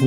[0.00, 0.06] Du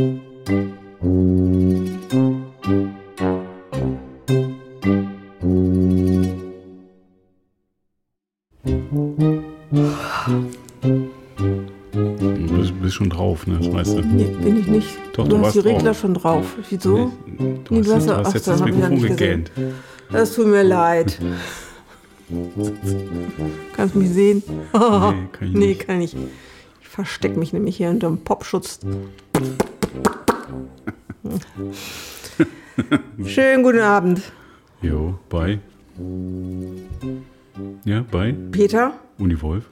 [12.81, 13.59] bist, schon drauf, ne?
[13.59, 14.01] Das weißt du.
[14.01, 14.87] Nee, bin ich nicht.
[15.13, 15.99] Doch, du, du hast die Regler drauf.
[15.99, 16.55] schon drauf.
[16.71, 17.11] Wieso?
[17.27, 19.51] Nee, du Nee, hast, du hast du hast ach, jetzt das Mikrofon gegähnt.
[20.11, 21.19] Das tut mir leid.
[23.73, 24.41] Kannst mich sehen?
[24.47, 25.85] Nee, kann ich nee, nicht.
[25.87, 26.15] kann ich.
[26.81, 28.79] Ich verstecke mich nämlich hier unter dem Popschutz.
[33.25, 34.21] Schönen guten Abend.
[34.81, 35.59] Jo, bei.
[37.85, 39.65] Ja, bei Peter Uni Wolf,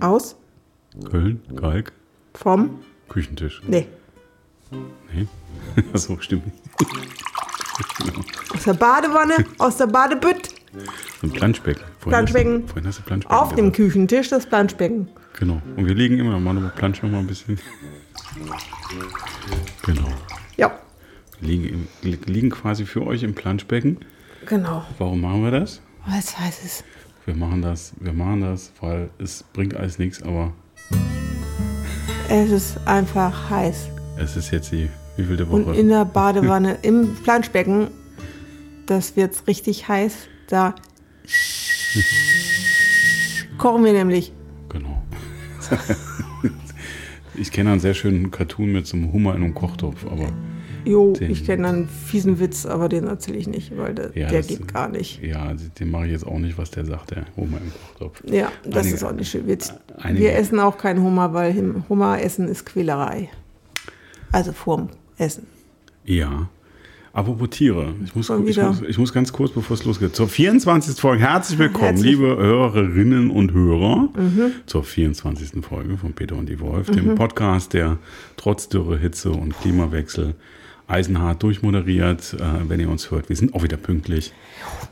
[0.00, 0.36] aus
[1.10, 1.92] Köln, Kalk,
[2.34, 2.78] vom.
[3.08, 3.62] Küchentisch.
[3.66, 3.86] Nee,
[5.12, 5.26] Nee.
[5.94, 6.44] Achso, stimmt.
[8.54, 10.50] aus der Badewanne, aus der Badebütt,
[11.22, 11.82] Ein Planschbecken.
[11.98, 12.52] Vorhin Planschbecken.
[12.54, 13.38] Hast du, vorhin hast du Planschbecken.
[13.38, 13.76] auf dem gesagt.
[13.76, 15.08] Küchentisch das Planschbecken.
[15.38, 15.62] Genau.
[15.76, 17.58] Und wir liegen immer, machen wir Plansch noch mal ein bisschen.
[19.82, 20.08] Genau.
[20.56, 20.72] Ja,
[21.40, 23.98] liegen, liegen quasi für euch im Planschbecken.
[24.46, 24.84] genau.
[24.98, 25.80] Warum machen wir das?
[26.06, 26.84] Was heißt es?
[27.26, 30.52] Wir machen das, wir machen das, weil es bringt alles nichts, aber
[32.28, 33.88] Es ist einfach heiß.
[34.18, 35.76] es ist jetzt die wievielte Und Woche?
[35.76, 37.88] in der Badewanne, im Planschbecken,
[38.86, 40.14] das wird richtig heiß.
[40.48, 40.74] Da
[43.58, 44.32] kochen wir nämlich.
[44.68, 45.02] Genau.
[47.34, 50.28] ich kenne einen sehr schönen Cartoon mit so einem Hummer in einem Kochtopf, aber
[50.84, 54.28] Jo, Den- ich kenne einen fiesen Witz, aber den erzähle ich nicht, weil der, Ja,
[54.30, 55.22] der das- geht gar nicht.
[55.22, 58.20] ja, den mache ich jetzt auch nicht, was der sagt, der Hummer im Kochtopf.
[58.26, 59.46] Ja, das Einige- ist auch nicht schön.
[59.46, 59.58] Wir,
[59.98, 61.54] einige- wir essen auch keinen Hummer, weil
[61.88, 63.28] Hummer essen ist Quälerei.
[64.32, 64.88] Also vorm
[65.18, 65.46] Essen.
[66.04, 66.48] Ja.
[67.14, 70.98] Apropos Tiere, ich muss, ich, muss, ich muss ganz kurz, bevor es losgeht, zur 24.
[70.98, 74.08] Folge, herzlich willkommen, Herzlich- liebe Hörerinnen und Hörer,
[74.64, 75.62] zur 24.
[75.62, 77.98] Folge von Peter und die Wolf, dem Podcast, der
[78.38, 80.34] trotz Dürre, Hitze und Klimawechsel
[80.88, 82.34] eisenhart durchmoderiert.
[82.40, 84.32] Äh, wenn ihr uns hört, wir sind auch wieder pünktlich.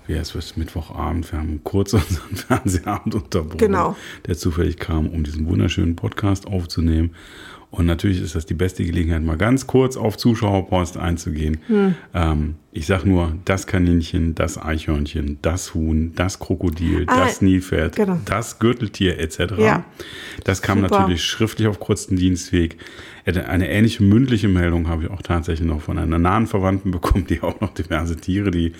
[0.06, 3.96] Ja, es wird Mittwochabend, wir haben kurz unseren Fernsehabend unterbrochen, Genau.
[4.26, 7.12] der zufällig kam, um diesen wunderschönen Podcast aufzunehmen.
[7.70, 11.58] Und natürlich ist das die beste Gelegenheit, mal ganz kurz auf Zuschauerpost einzugehen.
[11.68, 11.94] Hm.
[12.12, 17.94] Ähm, ich sag nur, das Kaninchen, das Eichhörnchen, das Huhn, das Krokodil, Ah, das Nilpferd,
[17.94, 18.18] genau.
[18.24, 19.54] das Gürteltier etc.
[19.58, 19.84] Ja.
[20.42, 20.98] Das kam Super.
[21.00, 22.76] natürlich schriftlich auf kurzen Dienstweg.
[23.24, 27.40] Eine ähnliche mündliche Meldung habe ich auch tatsächlich noch von einer nahen Verwandten bekommen, die
[27.40, 28.72] auch noch diverse Tiere, die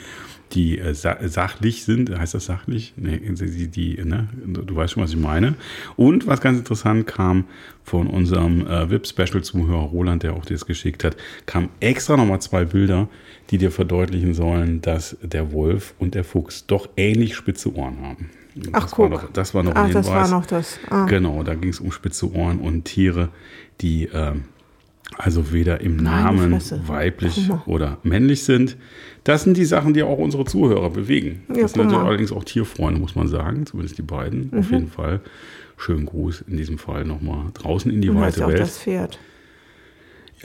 [0.53, 2.95] die äh, sa sachlich sind, heißt das sachlich?
[2.97, 4.29] Nee, die, die, ne?
[4.45, 5.55] du weißt schon, was ich meine.
[5.97, 7.45] Und was ganz interessant kam
[7.85, 11.17] von unserem äh, VIP-Special-Zuhörer Roland, der auch das geschickt hat,
[11.47, 13.09] kam extra nochmal zwei Bilder,
[13.51, 18.31] die dir verdeutlichen sollen, dass der Wolf und der Fuchs doch ähnlich spitze Ohren haben.
[18.73, 19.11] Ach, das war guck.
[19.11, 20.79] noch, das war noch Ach, ein das war noch das.
[20.89, 21.07] Ah.
[21.07, 23.29] Genau, da ging es um spitze Ohren und Tiere,
[23.81, 24.45] die ähm,
[25.19, 28.77] also weder im Namen weiblich oder männlich sind.
[29.25, 31.43] Das sind die Sachen, die auch unsere Zuhörer bewegen.
[31.49, 34.49] Ja, das sind natürlich allerdings auch Tierfreunde, muss man sagen, zumindest die beiden.
[34.51, 34.59] Mhm.
[34.59, 35.21] Auf jeden Fall.
[35.77, 38.61] Schönen Gruß in diesem Fall nochmal draußen in die hast weite ja auch Welt.
[38.61, 39.19] das Pferd.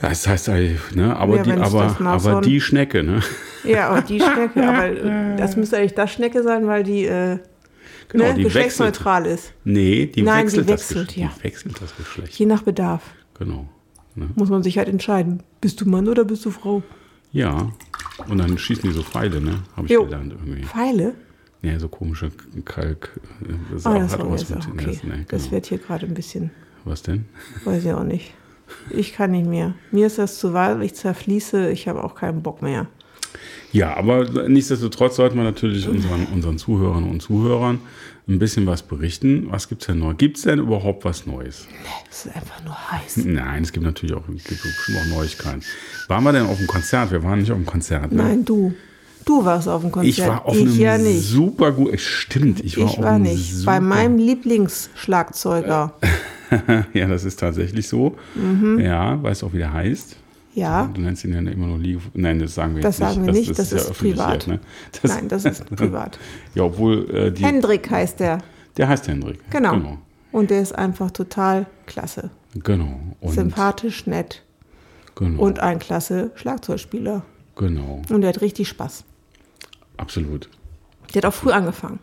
[0.02, 3.20] Ja, es heißt, eigentlich, ne, aber, Ja, die, aber, das aber die Schnecke, ne?
[3.64, 7.38] Ja, aber die Schnecke, aber äh, das müsste eigentlich das Schnecke sein, weil die, äh,
[8.08, 8.44] Genau, ne, die wechselt.
[8.44, 9.52] geschlechtsneutral ist.
[9.64, 11.30] Nee, die Nein, wechselt, die das, wechselt, Gesch- ja.
[11.38, 12.38] die wechselt das Geschlecht.
[12.38, 13.02] Je nach Bedarf
[13.38, 13.68] Genau.
[14.16, 14.28] Ne?
[14.34, 15.42] muss man sich halt entscheiden.
[15.60, 16.82] Bist du Mann oder bist du Frau?
[17.32, 17.70] Ja.
[18.28, 19.58] Und dann schießen die so Pfeile, ne?
[19.76, 20.04] Habe ich Jo.
[20.04, 20.62] gelernt irgendwie.
[20.64, 21.14] Pfeile?
[21.62, 22.30] Ja, so komische
[22.64, 23.20] Kalk.
[23.42, 25.00] äh, Das Ah, auch- das war auch mit- okay.
[25.06, 25.52] ne, Das genau.
[25.52, 26.50] wird hier gerade ein bisschen,
[26.84, 27.26] Was denn?
[27.64, 28.32] weiß ich auch nicht.
[28.90, 29.74] Ich kann nicht mehr.
[29.92, 32.86] Mir ist das zu weit, ich zerfließe, ich habe auch keinen Bock mehr.
[33.72, 37.80] Ja, aber nichtsdestotrotz sollten wir natürlich unseren, unseren Zuhörern und Zuhörern
[38.28, 39.46] ein bisschen was berichten.
[39.50, 40.14] Was gibt es denn neu?
[40.14, 41.66] Gibt es denn überhaupt was Neues?
[42.10, 43.18] Es ist einfach nur heiß.
[43.24, 45.62] Nein, es gibt natürlich auch, es gibt bestimmt auch Neuigkeiten.
[46.08, 47.12] Waren wir denn auf dem Konzert?
[47.12, 48.10] Wir waren nicht auf dem Konzert.
[48.12, 48.22] Ne?
[48.22, 48.74] Nein, du.
[49.24, 50.18] Du warst auf dem Konzert.
[50.18, 51.28] Ich war auf ich einem ja nicht.
[51.28, 51.98] super gut.
[52.00, 53.64] Stimmt, ich war Ich auf war nicht.
[53.64, 55.94] Bei meinem Lieblingsschlagzeuger.
[56.94, 58.16] ja, das ist tatsächlich so.
[58.36, 58.78] Mhm.
[58.78, 60.16] Ja, weißt du auch, wie der heißt?
[60.56, 60.86] Ja.
[60.92, 62.00] Du nennst ihn ja immer nur Liege.
[62.14, 63.34] Nein, das sagen wir Das jetzt sagen nicht.
[63.34, 64.44] wir nicht, das ist öffentlich privat.
[64.44, 64.60] hier, ne?
[65.02, 66.18] das, Nein, das ist privat.
[66.54, 68.38] Ja, obwohl äh, die, Hendrik heißt der.
[68.78, 69.38] der heißt Hendrik.
[69.50, 69.72] Genau.
[69.72, 69.98] Genau.
[70.32, 72.30] Und der ist einfach total klasse.
[72.54, 72.98] genau.
[73.20, 74.44] Und, Sympathisch, nett
[75.14, 75.42] genau.
[75.42, 77.22] und ein klasse Schlagzeugspieler.
[77.54, 78.00] genau.
[78.10, 79.04] Und der hat richtig Spaß.
[79.98, 80.48] Absolut.
[81.12, 81.98] Der hat auch früh angefangen.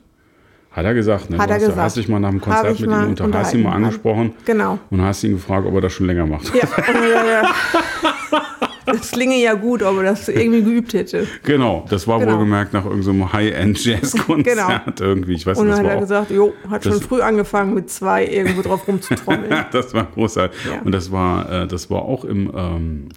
[0.73, 1.37] Hat er gesagt, ne?
[1.37, 1.81] Hat du er hast, gesagt.
[1.81, 3.69] hast dich mal nach dem Konzert mit ihm unter, hast ihn mal unterhalten.
[3.85, 4.79] angesprochen Genau.
[4.89, 6.51] und hast ihn gefragt, ob er das schon länger macht.
[6.55, 8.41] Ja, ja, ja.
[8.85, 11.27] das klinge ja gut, ob er das irgendwie geübt hätte.
[11.43, 12.33] Genau, das war Genau.
[12.33, 14.69] wohlgemerkt nach irgendeinem High-End-Jazz-Konzert Genau.
[14.99, 15.33] irgendwie.
[15.33, 18.25] Ich weiß Und nicht, dann hat er gesagt, jo, hat schon früh angefangen mit zwei
[18.25, 19.65] irgendwo drauf rumzutrommeln.
[19.71, 20.59] das war großartig.
[20.65, 20.81] Ja.
[20.83, 23.09] Und das war, äh, das war auch im, ähm,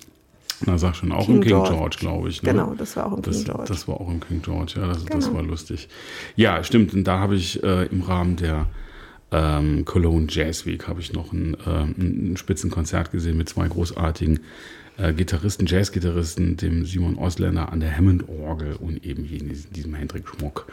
[0.64, 1.70] na sag schon, auch King im King George.
[1.75, 2.43] George, glaube ich.
[2.43, 2.53] Ne?
[2.53, 3.64] genau, das war auch im Das, King George.
[3.69, 5.37] das war auch im King George, ja, das, das Genau.
[5.38, 5.88] war lustig.
[6.37, 6.94] Ja, stimmt.
[6.94, 8.67] Und da habe ich äh, im Rahmen der
[9.32, 11.94] ähm, Cologne Jazz Week habe ich noch ein, ähm,
[12.32, 14.41] ein Spitzenkonzert gesehen mit zwei großartigen
[14.99, 19.94] äh, Gitarristen, Jazzgitarristen, dem Simon Osländer an der Hammond-Orgel und eben hier in diesem- diesem
[19.94, 20.67] Hendrik Schmock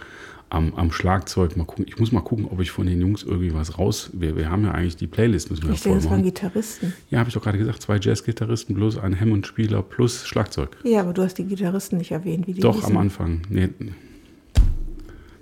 [0.54, 1.58] am, am Schlagzeug.
[1.58, 1.86] Mal gucken.
[1.88, 4.10] Ich muss mal gucken, ob ich von den Jungs irgendwie was raus.
[4.14, 6.24] Wir, wir haben ja eigentlich die Playlist, müssen wir ja ich denke, voll das waren.
[6.24, 6.94] Gitarristen.
[7.10, 10.78] Ja, habe ich doch gerade gesagt, zwei Jazzgitarristen plus ein Hammond-Spieler plus Schlagzeug.
[10.84, 12.92] Ja, aber du hast die Gitarristen nicht erwähnt, wie die Doch, hießen.
[12.92, 13.42] am Anfang.
[13.50, 13.70] Nee.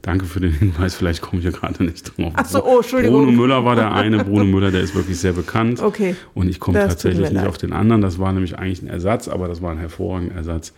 [0.01, 2.33] Danke für den Hinweis, vielleicht komme ich ja gerade nicht drauf.
[2.35, 3.25] Ach so, oh, Entschuldigung.
[3.25, 4.23] Bruno Müller war der eine.
[4.23, 5.79] Bruno Müller, der ist wirklich sehr bekannt.
[5.79, 6.15] Okay.
[6.33, 7.47] Und ich komme tatsächlich nicht leid.
[7.47, 8.01] auf den anderen.
[8.01, 10.73] Das war nämlich eigentlich ein Ersatz, aber das war ein hervorragender Ersatz.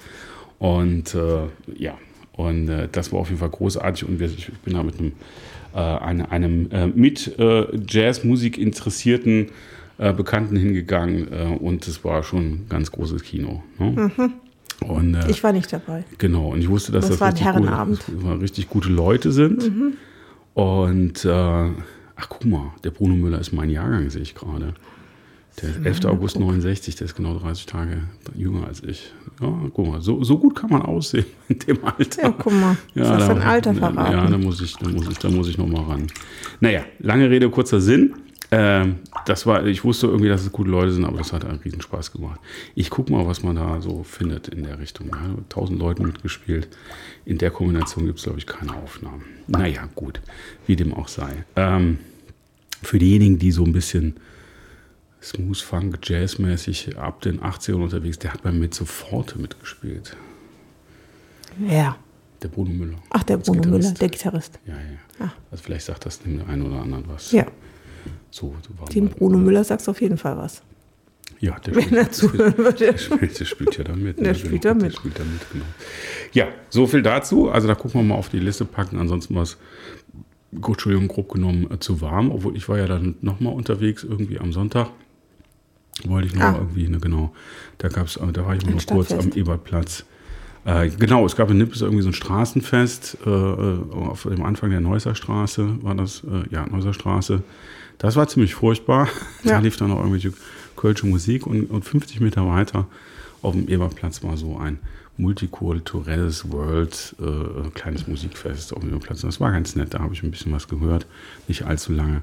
[0.60, 1.94] Und äh, ja,
[2.36, 4.08] und äh, das war auf jeden Fall großartig.
[4.08, 5.14] Und wir, ich bin da mit einem,
[5.74, 9.50] äh, eine, einem äh, mit äh, Jazzmusik interessierten
[10.00, 11.32] äh, Bekannten hingegangen.
[11.32, 13.64] Äh, und es war schon ein ganz großes Kino.
[13.80, 14.12] Ne?
[14.82, 15.20] Und, Mhm.
[15.30, 16.04] Ich war nicht dabei.
[16.18, 18.04] Genau, und ich wusste, dass Das das, war ein richtig, Herrenabend.
[18.06, 19.72] Gute, richtig gute Leute sind.
[20.56, 24.74] Und, äh, ach guck mal, der Bruno Müller ist mein Jahrgang, sehe ich gerade.
[25.62, 26.06] Der ist 11.
[26.06, 28.02] August 69, der ist genau 30 Tage
[28.36, 29.14] jünger als ich.
[29.42, 32.22] Ja, guck mal, so, so gut kann man aussehen in dem Alter.
[32.24, 32.78] Ja, guck mal.
[32.96, 34.32] Ja, das ist da- dein Alter Ja, verraten.
[34.32, 36.08] da muss ich, da muss ich, da muss ich noch mal ran.
[36.60, 38.14] Naja, lange Rede, kurzer Sinn.
[38.52, 41.58] Ähm, das war, ich wusste irgendwie, dass es gute Leute sind, aber das hat einen
[41.60, 42.40] riesen Spaß gemacht.
[42.76, 45.08] Ich guck mal, was man da so findet in der Richtung.
[45.08, 45.18] Ja,
[45.50, 46.68] tausend Leuten mitgespielt.
[47.26, 49.24] In der Kombination gibt es, glaube ich, keine Aufnahmen.
[49.48, 50.22] Naja, gut,
[50.68, 51.46] wie dem auch sei.
[51.56, 51.98] Ähm,
[52.84, 54.18] für diejenigen, die so ein bisschen
[55.24, 60.16] Smooth Funk, Jazzmäßig ab den 80ern unterwegs, der hat bei mir sofort mitgespielt.
[61.58, 61.96] Wer?
[62.42, 62.98] Der Bruno Müller.
[63.10, 63.88] Ach, der Bruno Gitarrist.
[63.88, 64.60] Müller, der Gitarrist.
[64.66, 65.26] Ja, ja.
[65.26, 65.32] Ah.
[65.50, 67.32] Also vielleicht sagt das dem einen oder anderen was.
[67.32, 67.46] Ja,
[68.32, 70.62] So, so dem Bruno Müller sagst du auf jeden Fall was.
[71.40, 72.74] Ja, der Wenn er zuhören würde.
[72.86, 74.18] der spielt, der spielt ja da mit.
[74.20, 74.36] Der ne?
[74.36, 74.96] spielt da Der mit.
[74.96, 75.66] spielt da mit, genau.
[76.34, 77.50] Ja, so viel dazu.
[77.50, 78.98] Also da gucken wir mal auf die Liste packen.
[78.98, 79.58] Ansonsten war es,
[80.60, 82.32] gut, Entschuldigung, grob genommen äh, zu warm.
[82.32, 84.90] Obwohl ich war ja dann nochmal unterwegs, irgendwie am Sonntag.
[86.06, 86.52] Wollte ich noch Ah.
[86.52, 87.34] mal irgendwie, ne, genau.
[87.78, 89.32] Da gab's, äh, da war ich noch kurz am.
[89.34, 90.06] Ebertplatz.
[90.66, 94.70] Äh, genau, es gab in Nippes irgendwie so ein Straßenfest äh, äh, auf dem Anfang
[94.70, 97.44] der Neusser Straße, war das, äh, ja, Neusser Straße.
[98.00, 99.08] Das war ziemlich furchtbar.
[99.44, 99.60] Da Ja.
[99.60, 100.34] lief dann noch irgendwelche
[100.78, 102.88] kölsche Musik und, und 50 Meter weiter
[103.42, 104.80] auf dem Eberplatz war so ein
[105.18, 109.22] multikulturelles World, äh, kleines Musikfest auf dem Eberplatz.
[109.22, 111.06] Das war ganz nett, da habe ich ein bisschen was gehört,
[111.48, 112.22] nicht allzu lange.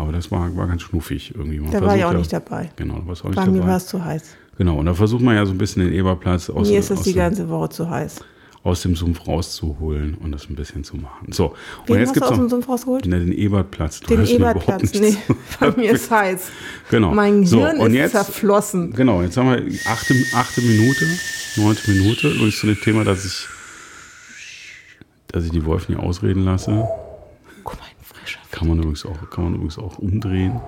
[0.00, 1.60] Aber das war, war ganz schnuffig irgendwie.
[1.60, 2.70] Man Da war ich auch ja- nicht dabei.
[2.76, 3.70] Genau, da warst du auch Bei nicht mir dabei.
[3.72, 4.22] war es zu heiß.
[4.56, 6.98] Genau, und da versucht man ja so ein bisschen den Eberplatz aus, Mir ist das
[6.98, 8.16] aus, die dem, ganze Woche zu heiß.
[8.62, 11.32] aus dem Sumpf rauszuholen und das ein bisschen zu machen.
[11.32, 11.54] So, und
[11.88, 13.06] Wen jetzt hast du gibt aus es dem Sumpf rausgeholt?
[13.06, 14.00] ne, den Ebertplatz.
[14.00, 14.92] Du Den mir Ebertplatz.
[14.94, 15.16] Nee,
[15.60, 16.48] bei mir ist heiß.
[16.90, 17.12] Genau.
[17.14, 18.92] Mein So, Hirn und ist jetzt- zerflossen.
[18.92, 21.06] Genau, jetzt haben wir achte, achte Minute,
[21.56, 23.46] neunte Minute, übrigens zu dem Thema, dass ich,
[25.28, 26.86] dass ich die Wolf nie ausreden lasse.
[27.64, 28.40] Guck mal, ein frischer.
[28.60, 30.60] Kann man übrigens auch, kann man übrigens auch umdrehen.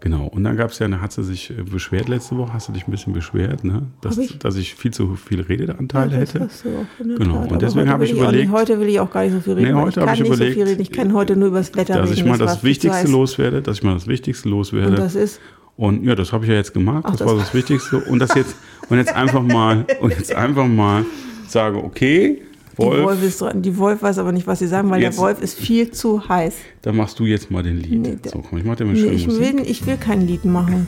[0.00, 2.68] Genau, und dann gab es ja, da hat sie sich äh, beschwert letzte Woche, hast
[2.68, 3.86] du dich ein bisschen beschwert, ne?
[4.02, 4.38] dass, ich?
[4.38, 6.44] dass ich viel zu viele Redeanteile Ja, das hätte.
[6.44, 6.84] hast du auch
[7.18, 7.52] Genau, Tat.
[7.52, 9.68] und deswegen habe ich nicht- überlegt- heute will ich auch gar nicht so viel reden.
[9.68, 10.82] Nee, heute ich habe kann ich so überlegt, viel reden.
[10.82, 12.18] Ich kann heute nur über das Wetter dass reden.
[12.20, 14.88] ich mal das viel zu Wichtigste loswerde, dass ich mal das Wichtigste loswerde.
[14.90, 15.40] Und das ist,
[15.76, 17.04] Und ja, das habe ich ja jetzt gemacht.
[17.06, 17.96] Ach, das, das- war das Wichtigste.
[18.00, 18.56] Und das jetzt
[18.90, 21.06] und jetzt einfach mal und jetzt einfach mal
[21.48, 22.42] sage, okay,
[22.76, 23.62] die Wolf, Wolf, ist dran.
[23.62, 26.28] Die Wolf weiß aber nicht, was sie sagen, weil Jetzt- der Wolf ist viel zu
[26.28, 26.54] heiß.
[26.82, 28.00] dann machst du jetzt mal den Lied.
[28.00, 29.56] Nee, so, komm, ich mach dir mal Nee, schön ich, Musik.
[29.56, 30.86] will, ich will kein Lied machen.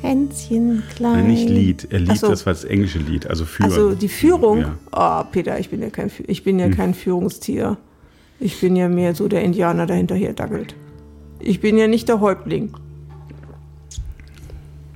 [0.00, 1.12] Hänschen klein.
[1.12, 1.86] Nein, nicht Lied.
[1.90, 2.28] Er Lied, so.
[2.28, 3.62] das war das englische Lied, also für.
[3.64, 4.58] Also die Führung.
[4.58, 4.66] Ja.
[4.66, 4.74] Hm.
[4.92, 7.76] Oh, Peter, ich bin ja kein, ich bin ja kein Führungstier.
[8.40, 10.74] Ich bin ja mehr so der Indianer, der hinterher dackelt.
[11.38, 12.70] Ich bin ja nicht der Häuptling.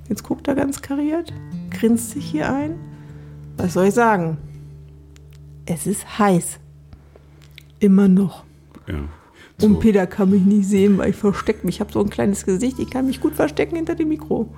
[0.09, 1.33] Jetzt guckt er ganz kariert,
[1.71, 2.75] grinst sich hier ein.
[3.57, 4.39] Was soll ich sagen?
[5.67, 6.59] Es ist heiß.
[7.81, 8.45] Immer noch.
[8.87, 8.95] Ja.
[9.63, 11.77] Und So, Peter kann mich nicht sehen, weil ich verstecke mich.
[11.77, 14.49] Ich habe so ein kleines Gesicht, ich kann mich gut verstecken hinter dem Mikro.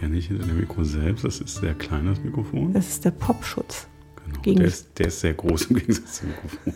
[0.00, 2.72] ja, nicht hinter dem Mikro selbst, das ist sehr klein, das Mikrofon.
[2.72, 3.86] Das ist der Popschutz.
[4.24, 4.40] Genau.
[4.42, 6.72] gegen Der, ist, der ist sehr groß im Gegensatz zum Mikrofon.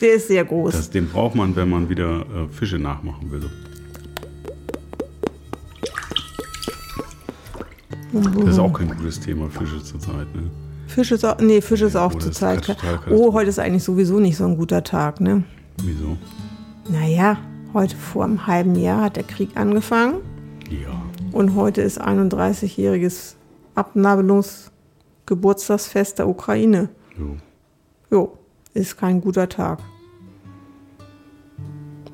[0.00, 0.72] Der ist sehr groß.
[0.72, 3.50] Das, den braucht man, wenn man wieder äh, Fische nachmachen will.
[8.12, 10.34] Das ist auch kein gutes Thema, Fische zurzeit.
[10.34, 10.50] Ne?
[10.96, 12.64] Fisch ist auch, nee, Fisch ist auch Oh, das zur ist Zeit.
[12.64, 15.44] total Oh, heute ist eigentlich sowieso nicht so ein guter Tag, ne?
[15.82, 16.16] Wieso?
[16.88, 17.36] Naja,
[17.74, 20.22] heute vor einem halben Jahr hat der Krieg angefangen
[20.70, 21.02] Ja.
[21.32, 23.34] und heute ist 31-jähriges
[23.74, 24.72] Abnabelungs
[25.26, 26.88] Geburtstagsfest der Ukraine.
[27.18, 27.36] Jo.
[28.10, 28.38] Jo,
[28.72, 29.80] ist kein guter Tag.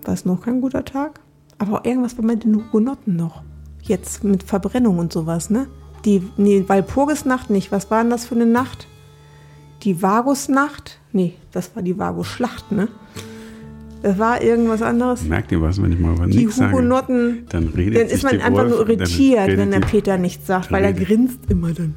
[0.04, 1.20] Was noch kein guter Tag?
[1.58, 3.44] Aber auch irgendwas war mit den Hugenotten noch.
[3.80, 5.68] Jetzt mit Verbrennung und sowas, ne?
[6.04, 7.70] Die, nee, Walpurgisnacht nicht.
[7.72, 8.86] Was war denn das für eine Nacht?
[9.82, 10.98] Die Vagusnacht?
[11.12, 12.88] Nee, das war die Vagusschlacht, ne?
[14.02, 15.22] Das war irgendwas anderes.
[15.22, 16.72] Merkt ihr was, wenn ich mal was Die nichts sage?
[16.72, 17.46] Hugenotten.
[17.50, 20.46] Dann redet Dann ist man die einfach Wolf, nur irritiert, wenn der die- Peter nichts
[20.46, 21.94] sagt, weil er redet- grinst immer dann.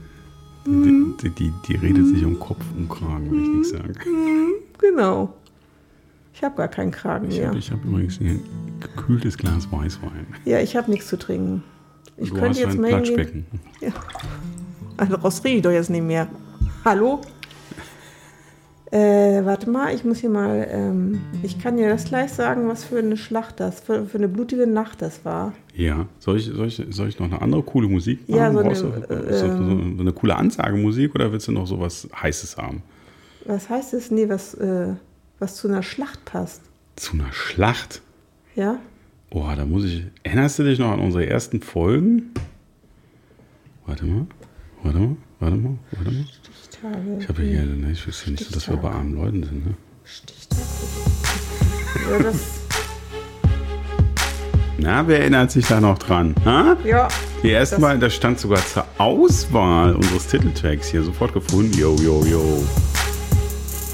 [0.68, 3.94] Die, die, die redet sich um Kopf und Kragen, wenn ich nichts sage.
[4.80, 5.34] Genau.
[6.34, 7.48] Ich habe gar keinen Kragen Ich mehr.
[7.50, 8.40] habe hab übrigens hier ein
[8.80, 10.28] gekühltes Glas Weißwein.
[10.44, 11.64] Ja, ich habe nichts zu trinken.
[12.18, 12.90] Ich du könnte jetzt mal.
[12.90, 13.46] Platschbecken.
[14.98, 16.28] Also raus rede ich doch jetzt nicht mehr.
[16.86, 17.22] Hallo?
[18.92, 22.86] Äh, warte mal, ich muss hier mal, ähm, ich kann dir das gleich sagen, was
[22.86, 25.54] für eine Schlacht das, für, für eine blutige Nacht das war.
[25.74, 28.72] Ja, soll ich, soll, ich, soll ich noch eine andere coole Musik Ja, so eine,
[28.72, 32.84] äh, so, ähm, so eine coole Ansagemusik oder willst du noch sowas Heißes haben?
[33.46, 34.12] Was heißt es?
[34.12, 34.94] Nee, was, äh,
[35.40, 36.62] was zu einer Schlacht passt.
[36.96, 38.02] Zu einer Schlacht?
[38.56, 38.80] Ja?
[39.32, 40.04] Oh, da muss ich.
[40.24, 42.32] Erinnerst du dich noch an unsere ersten Folgen?
[43.86, 44.26] Warte mal.
[44.84, 45.16] Warte mal.
[45.40, 45.78] Warte mal.
[45.92, 46.26] Warte mal.
[46.64, 47.18] Stichtage.
[47.20, 49.66] Ich habe hier, ne, ich wüsste nicht, so, dass wir bei armen Leuten sind.
[49.66, 49.74] Ne?
[50.04, 50.58] Stichtag.
[52.12, 52.36] Ja, das,
[54.78, 56.36] Na, wer erinnert sich da noch dran?
[56.46, 56.78] Ha?
[56.86, 57.08] ja,
[57.44, 61.74] Die erste Das- Mal, das stand sogar zur Auswahl unseres Titeltracks hier sofort gefunden.
[61.78, 62.64] Yo, yo, yo.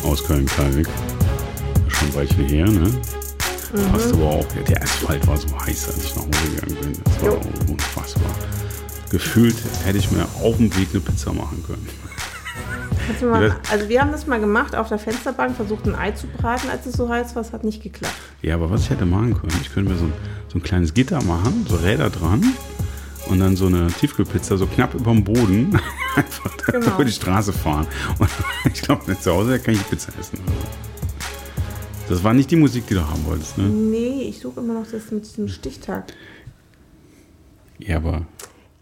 [0.03, 0.87] Aus Köln-Kalk.
[1.87, 2.91] Schon ein Weilchen her, ne?
[3.73, 3.91] Mhm.
[3.91, 4.45] Passt aber auch.
[4.67, 7.03] Der Asphalt war so heiß, als ich nach Hause gegangen bin.
[7.03, 7.41] Das war Jo.
[7.69, 8.31] unfassbar.
[9.09, 11.87] Gefühlt hätte ich mir auf dem Weg eine Pizza machen können.
[13.29, 16.69] Mal, also wir haben das mal gemacht auf der Fensterbank, versucht ein Ei zu braten,
[16.69, 18.13] als es so heiß war, es hat nicht geklappt.
[18.41, 20.13] Ja, aber was ich hätte machen können, ich könnte mir so ein,
[20.47, 22.41] so ein kleines Gitter machen, so Räder dran
[23.27, 25.77] und dann so eine Tiefkühlpizza so knapp über dem Boden
[26.15, 26.87] einfach Genau.
[26.95, 27.87] über die Straße fahren.
[28.17, 28.29] Und
[28.73, 30.39] ich glaube, zu Hause kann ich Pizza essen.
[32.11, 33.63] Das war nicht die Musik, die du haben wolltest, ne?
[33.63, 36.11] Nee, ich suche immer noch das mit diesem Stichtag.
[37.79, 38.25] Ja, aber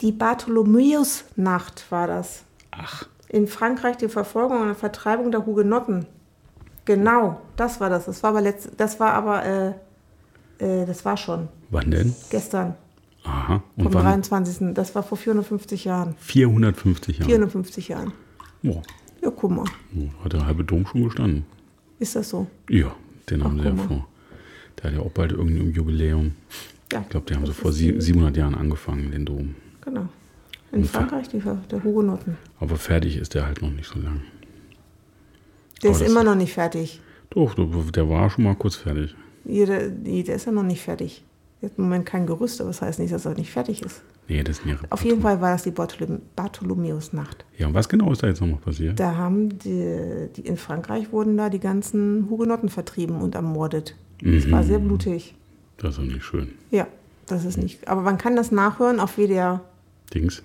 [0.02, 2.44] Die Bartholomäusnacht war das.
[2.72, 6.08] ach, In Frankreich die Verfolgung und Vertreibung der Hugenotten.
[6.86, 8.06] Genau, das war das.
[8.06, 9.68] Das war aber letzt, das war aber äh,
[10.58, 12.16] äh, das war schon wann denn?
[12.32, 12.74] gestern
[13.26, 13.62] Aha.
[13.76, 14.04] vom Und wann?
[14.24, 14.74] 23.
[14.74, 16.16] Das war vor 450 Jahren.
[16.18, 17.30] 450 Jahre.
[17.30, 18.12] 450 Jahren.
[18.64, 18.82] Oh,
[19.22, 19.66] Ja, guck mal.
[20.24, 21.46] hat der halbe Dom schon gestanden.
[22.00, 22.48] Ist das so?
[22.70, 22.92] Ja,
[23.32, 24.08] den haben Ach, sie ja vor.
[24.78, 26.32] Der hat ja auch bald irgendein Jubiläum.
[26.92, 27.02] Ja.
[27.02, 29.56] Ich glaube, die haben so vor ist sie- die- 700 Jahren angefangen, den Dom.
[29.82, 30.08] Genau.
[30.72, 32.38] In Frankreich die der Hugenotten.
[32.60, 34.22] Aber fertig ist der halt noch nicht so lang.
[35.84, 37.02] Der Aber ist immer noch nicht fertig.
[37.32, 37.56] Doch,
[37.92, 39.16] der war schon mal kurz fertig.
[39.46, 41.24] Hier, der, der ist ja noch nicht fertig.
[41.62, 44.02] Jetzt im Moment kein Gerüst, aber das heißt nicht, dass er nicht fertig ist.
[44.30, 47.46] Nee, das ist ein Auf jeden Fall war das die Bartholom Bartholomäusnacht.
[47.58, 49.00] Ja, und was genau ist da jetzt nochmal passiert?
[49.00, 53.96] Da haben die, die in Frankreich wurden da die ganzen Hugenotten vertrieben und ermordet.
[54.24, 54.52] Es Mhm.
[54.52, 55.34] war sehr blutig.
[55.78, 56.50] Das ist doch nicht schön.
[56.70, 56.88] Ja,
[57.26, 57.88] das ist nicht.
[57.88, 59.62] Aber man kann das nachhören auf WDR,
[60.14, 60.44] Dings.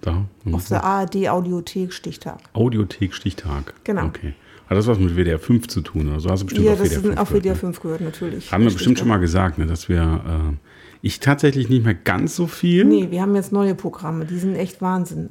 [0.00, 0.24] Da?
[0.52, 2.38] auf der ARD Audiothek Stichtag.
[2.52, 3.74] Audiothek Stichtag.
[3.84, 4.06] Genau.
[4.06, 4.34] Okay.
[4.68, 6.08] Hat das was mit WDR 5 zu tun?
[6.08, 7.58] Oder so hast du bestimmt Ja, auf das WDR ist 5 auf gehört, WDR ne?
[7.60, 8.52] 5 gehört, natürlich.
[8.52, 10.65] Haben wir bestimmt schon mal gesagt, ne, dass wir, äh,
[11.06, 12.84] ich tatsächlich nicht mehr ganz so viel.
[12.84, 15.30] Nee, wir haben jetzt neue Programme, die sind echt Wahnsinn.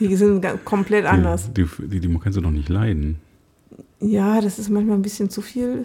[0.00, 1.52] Die sind komplett anders.
[1.52, 3.18] Die, die, die, kannst du doch nicht leiden.
[4.00, 5.84] Ja, das ist manchmal ein bisschen zu viel.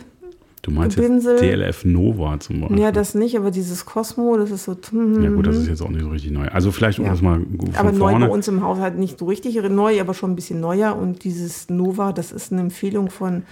[0.64, 1.34] Du meinst Gebinsel.
[1.34, 2.80] jetzt DLF Nova zum Beispiel.
[2.80, 4.72] Ja, das nicht, aber dieses Cosmo, das ist so.
[5.22, 6.48] ja gut, das ist jetzt auch nicht so richtig neu.
[6.48, 7.12] Also vielleicht um Ja.
[7.12, 10.14] das mal von aber neu bei uns im Haus halt nicht so richtig neu, aber
[10.14, 10.96] schon ein bisschen neuer.
[10.96, 13.44] Und dieses Nova, das ist eine Empfehlung von,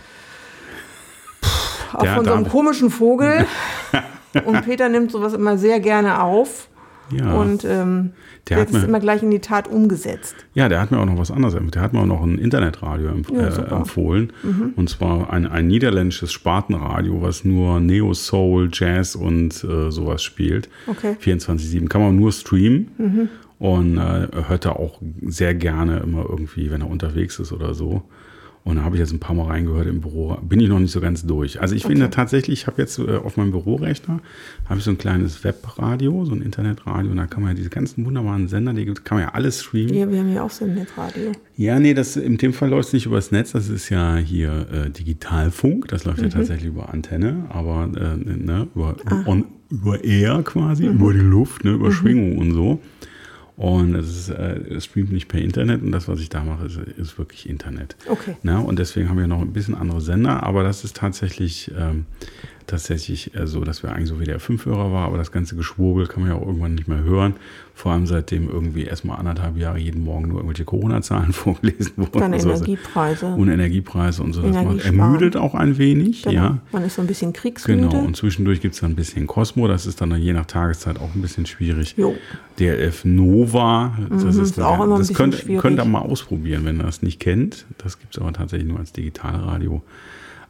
[1.43, 3.45] pff, auch von so einem komischen Vogel.
[4.45, 6.69] und Peter nimmt sowas immer sehr gerne auf.
[7.11, 7.33] Ja.
[7.33, 8.11] Und ähm,
[8.47, 10.33] Der hat es immer gleich in die Tat umgesetzt.
[10.53, 11.71] Ja, der hat mir auch noch was anderes empfohlen.
[11.71, 13.75] Der hat mir auch noch ein Internetradio empf Ja, äh, super.
[13.75, 13.81] Mhm.
[13.81, 14.33] empfohlen.
[14.75, 20.69] Und zwar ein, ein niederländisches Spartenradio, was nur Neo Soul, Jazz und äh, sowas spielt.
[20.87, 21.17] Okay.
[21.21, 21.87] 24-7.
[21.89, 23.29] Kann man nur streamen.
[23.59, 28.03] Und äh, hört da auch sehr gerne immer irgendwie, wenn er unterwegs ist oder so.
[28.63, 30.37] Und da habe ich jetzt ein paar Mal reingehört im Büro.
[30.41, 31.59] Bin ich noch nicht so ganz durch.
[31.59, 34.19] Also ich finde tatsächlich, ich habe jetzt äh, auf meinem Bürorechner
[34.65, 37.09] habe ich so ein kleines Webradio, so ein Internetradio.
[37.09, 39.63] Und da kann man ja diese ganzen wunderbaren Sender, die gibt, kann man ja alles
[39.63, 39.95] streamen.
[39.95, 41.31] Ja, wir haben ja auch so ein Netradio.
[41.57, 44.67] Ja, nee, das, in dem Fall läuft es nicht übers Netz, das ist ja hier
[44.71, 50.43] äh, Digitalfunk, das läuft ja tatsächlich über Antenne, aber äh, ne, über, on, über Air
[50.43, 52.79] quasi, über die Luft, ne, über Schwingung und so.
[53.61, 56.65] Und es, ist, äh, es streamt nicht per Internet und das, was ich da mache,
[56.65, 57.95] ist, ist wirklich Internet.
[58.09, 58.35] Okay.
[58.41, 58.59] Ne?
[58.59, 62.07] Und deswegen haben wir noch ein bisschen andere Sender, aber das ist tatsächlich ähm,
[62.67, 66.07] tatsächlich äh, so, dass wir eigentlich so wie der 5-Hörer war, aber das ganze Geschwurbel
[66.07, 67.33] kann man ja auch irgendwann nicht mehr hören.
[67.73, 72.19] Vor allem seitdem irgendwie erstmal anderthalb Jahre jeden Morgen nur irgendwelche Corona-Zahlen vorgelesen wurden.
[72.19, 72.39] Dann und.
[72.41, 73.25] Energiepreise.
[73.27, 74.41] Und Energiepreise und so.
[74.43, 76.33] Das macht, ermüdet auch ein wenig, Genau.
[76.35, 76.57] ja.
[76.71, 77.87] Man ist so ein bisschen kriegsmüde.
[77.87, 80.99] Genau, und zwischendurch gibt es dann ein bisschen Cosmo, das ist dann je nach Tageszeit
[80.99, 81.95] auch ein bisschen schwierig.
[81.97, 82.15] Jo.
[82.59, 85.61] DLF Nova, das ist, Mhm, ist auch eine- immer ein das bisschen könnt, schwierig.
[85.61, 87.65] könnt ihr mal ausprobieren, wenn ihr das nicht kennt.
[87.79, 89.81] Das gibt es aber tatsächlich nur als Digitalradio.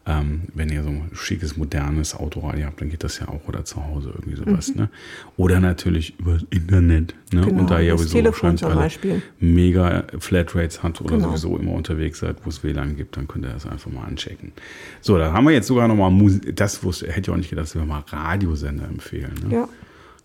[0.04, 3.66] Ähm, wenn ihr so ein schickes, modernes Autoradio habt, dann geht das ja auch oder
[3.66, 4.74] zu Hause irgendwie sowas.
[4.74, 4.90] Ne?
[5.38, 7.14] Oder natürlich über das Internet.
[7.32, 7.42] Ne?
[7.42, 7.46] Mhm.
[7.46, 11.28] Genau, und da ihr sowieso Telefon wahrscheinlich alle mega Flatrates habt oder Genau.
[11.30, 14.54] sowieso immer unterwegs seid, wo es WLAN gibt, dann könnt ihr das einfach mal anchecken.
[15.02, 16.56] So, dann haben wir jetzt sogar nochmal Musik.
[16.56, 19.36] Das wusste, hätte ich auch nicht gedacht, dass wir mal Radiosender empfehlen.
[19.48, 19.54] Ne?
[19.56, 19.70] Ja.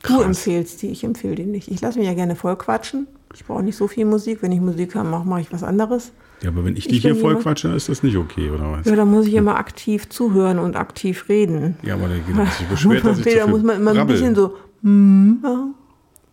[0.03, 0.19] Krass.
[0.19, 1.69] Du empfehlst die, ich empfehle die nicht.
[1.69, 3.07] Ich lasse mich ja gerne voll quatschen.
[3.35, 4.39] Ich brauche nicht so viel Musik.
[4.41, 6.13] Wenn ich Musik habe, mache mach ich was anderes.
[6.43, 8.51] Ja, aber wenn ich Ich dich hier bin voll jemand- quatsche, ist das nicht okay,
[8.51, 8.87] oder was?
[8.87, 11.77] Ja, da muss ich immer aktiv zuhören und aktiv reden.
[11.83, 14.15] Ja, aber der geht sich beschwert, dass ich da muss man immer ein brabbel.
[14.17, 15.69] bisschen so hm, ja,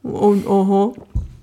[0.04, 0.96] und oho,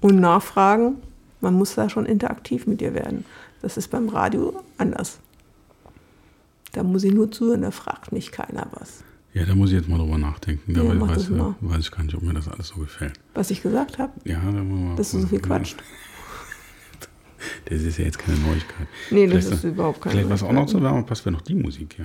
[0.02, 0.96] und nachfragen.
[1.40, 3.24] Man muss da schon interaktiv mit dir werden.
[3.62, 5.18] Das ist beim Radio anders.
[6.72, 9.02] Da muss ich nur zuhören, da fragt mich keiner was.
[9.32, 10.74] Ja, da muss ich jetzt mal drüber nachdenken.
[10.74, 13.14] Da Ja, weiß, mach weiß, weiß ich gar nicht, ob mir das alles so gefällt.
[13.34, 14.96] Was ich gesagt habe, Ja, da wir mal.
[14.96, 15.82] dass du so viel quatscht.
[17.66, 18.86] Das ist ja jetzt keine Neuigkeit.
[19.10, 20.76] Nee, das Vielleicht- ist überhaupt keine Vielleicht was auch noch Neuigkeit.
[20.76, 22.04] zu sagen, passt wäre noch die Musik hier.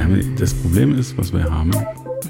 [0.00, 1.70] Haben, das Problem ist, was wir haben,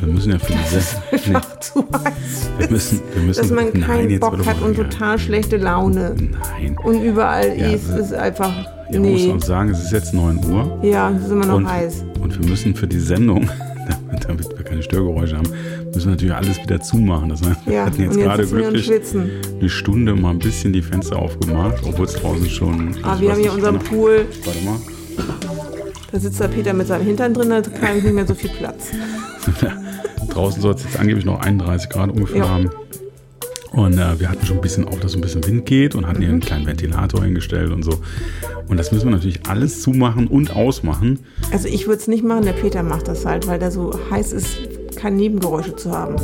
[0.01, 0.81] wir müssen ja für diese.
[1.29, 2.51] Nee, Einfach zu heiß.
[2.59, 6.15] wir müssen, wir müssen, Dass man nein, keinen jetzt Bock hat und total schlechte Laune.
[6.17, 6.77] Nein.
[6.83, 8.55] Und überall Ja, ist es einfach.
[8.91, 9.33] Ja, man muss nee.
[9.33, 10.79] auch sagen, es ist jetzt 9 Uhr.
[10.83, 12.05] Ja, es ist immer noch und, heiß.
[12.21, 13.51] und wir müssen für die Sendung,
[14.27, 15.49] damit wir keine Störgeräusche haben,
[15.95, 17.29] müssen wir natürlich alles wieder zumachen.
[17.29, 19.31] Das heißt, wir Ja, hatten jetzt jetzt gerade sitzen wir und glücklich schwitzen.
[19.61, 22.97] eine Stunde mal ein bisschen die Fenster aufgemacht, obwohl es draußen schon.
[23.03, 24.27] Aber ich wir haben hier unseren keine- Pool.
[24.45, 24.77] Warte mal.
[26.13, 28.51] Da sitzt der Peter mit seinem Hintern drin, da kann ich nicht mehr so viel
[28.51, 28.91] Platz.
[30.31, 32.49] Draußen soll es jetzt angeblich noch 31 Grad ungefähr Ja.
[32.49, 32.71] haben.
[33.73, 36.21] Und äh, wir hatten schon ein bisschen auf, dass ein bisschen Wind geht und hatten
[36.21, 37.99] hier einen kleinen Ventilator hingestellt und so.
[38.69, 41.19] Und das müssen wir natürlich alles zumachen und ausmachen.
[41.53, 44.33] Also ich würde es nicht machen, der Peter macht das halt, weil der so heiß
[44.33, 44.59] ist,
[45.05, 46.17] keine Nebengeräusche zu haben.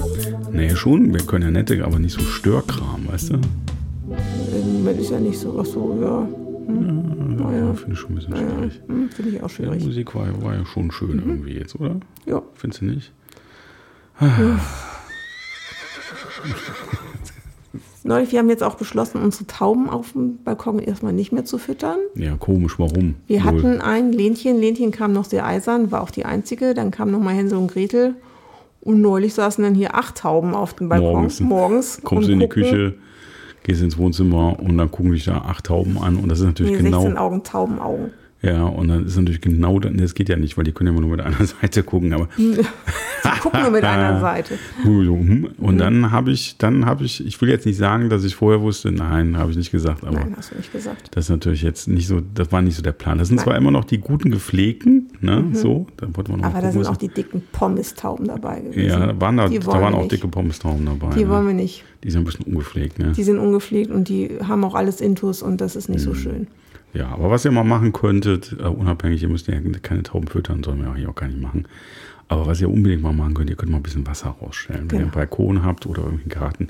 [0.52, 3.34] Nee, schon, wir können ja nette, aber nicht so Störkram, weißt du?
[4.54, 6.26] Irgendwann ist ja nicht so, ach so, ja.
[7.52, 8.80] Ja, finde ich schon ein bisschen schwierig.
[8.86, 9.84] Hm, Finde ich auch Die schwierig.
[9.84, 11.28] Musik war, war ja schon schön Mhm.
[11.28, 11.96] irgendwie jetzt, oder?
[12.24, 12.40] Ja.
[12.54, 13.12] Findest du nicht?
[18.02, 21.58] Neulich, wir haben jetzt auch beschlossen, unsere Tauben auf dem Balkon erstmal nicht mehr zu
[21.58, 21.98] füttern.
[22.14, 23.16] Ja, komisch, warum?
[23.26, 23.44] Wir Wohl.
[23.44, 24.58] hatten ein Lenchen.
[24.58, 26.72] Lenchen kam noch sehr eisern, war auch die einzige.
[26.72, 28.14] Dann kamen noch mal Hänsel und Gretel.
[28.82, 31.40] Und neulich saßen dann hier acht Tauben auf dem Balkon Morgens.
[31.40, 32.00] morgens.
[32.02, 32.94] Kommst du in die gucken- Küche,
[33.62, 36.72] gehst ins Wohnzimmer und dann gucken dich da acht Tauben an und das ist natürlich
[36.78, 37.00] Nee, genau.
[37.02, 38.10] 16 Augen, Taubenaugen.
[38.42, 40.92] Ja, und dann ist natürlich genau, das das geht ja nicht, weil die können ja
[40.92, 42.28] immer nur mit einer Seite gucken, aber
[43.24, 44.58] Die gucken nur mit einer Seite.
[44.84, 48.60] und dann habe ich, dann habe ich, ich will jetzt nicht sagen, dass ich vorher
[48.60, 51.08] wusste, nein, habe ich nicht gesagt, aber Nein, hast du nicht gesagt.
[51.12, 53.18] das ist natürlich jetzt nicht so, das war nicht so der Plan.
[53.18, 56.56] Das sind zwar immer noch die guten gepflegten, ne, so, da wollte man noch Mhm.
[56.56, 58.88] Aber da sind auch die dicken Pommes-Tauben dabei gewesen.
[58.88, 60.12] ja, da waren da, da waren auch nicht.
[60.12, 61.14] dicke Pommes-Tauben dabei.
[61.14, 61.30] Die ne?
[61.30, 61.84] wollen wir nicht.
[62.02, 63.12] Die sind ein bisschen ungepflegt, ne?
[63.12, 66.04] Die sind ungepflegt und die haben auch alles Intus und das ist nicht Mhm.
[66.04, 66.46] so schön.
[66.92, 70.64] Ja, aber was ihr mal machen könntet, äh, unabhängig, ihr müsst ja keine Tauben füttern,
[70.64, 71.66] sollen wir auch hier auch gar nicht machen.
[72.30, 74.90] Aber was ihr unbedingt mal machen könnt, ihr könnt mal ein bisschen Wasser rausstellen.
[74.90, 75.20] Wenn ihr einen Genau.
[75.20, 76.68] Balkon habt oder irgendwie einen Garten,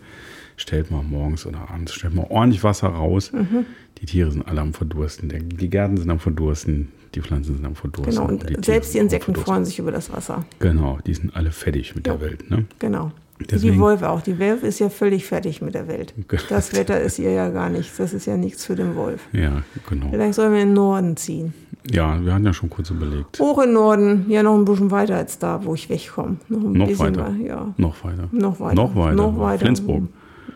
[0.57, 3.31] stellt mal morgens oder abends, stellt mal ordentlich Wasser raus.
[3.33, 3.67] Mhm.
[3.99, 5.29] Die Tiere sind alle am Verdursten.
[5.29, 8.27] Die Gärten sind am Verdursten, die Pflanzen sind am Verdursten.
[8.27, 10.45] Genau, und selbst die sind am Insekten freuen sich über das Wasser.
[10.61, 12.51] Genau, die sind alle fertig mit der Welt.
[12.51, 12.65] Ne?
[12.79, 13.13] Genau.
[13.51, 14.21] Deswegen- Die Wolfe auch.
[14.23, 16.15] Die Wolf ist ja völlig fertig mit der Welt.
[16.29, 16.43] Genau.
[16.49, 17.97] Das Wetter ist ihr ja gar nichts.
[17.99, 19.29] Das ist ja nichts für den Wolf.
[19.33, 20.09] Ja, genau.
[20.11, 21.53] Vielleicht sollen wir in den Norden ziehen.
[21.91, 23.39] Ja, wir hatten ja schon kurz überlegt.
[23.41, 26.37] Hoch in den Norden, ja noch ein bisschen weiter als da, wo ich wegkomme.
[26.49, 27.27] Noch ein Noch bisschen weiter.
[27.39, 28.29] wei- Ja, Noch weiter.
[28.33, 28.75] noch weiter.
[28.75, 29.15] Noch weiter.
[29.17, 29.59] Noch weiter.
[29.61, 30.03] Flensburg.